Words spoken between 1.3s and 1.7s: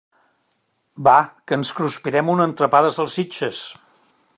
que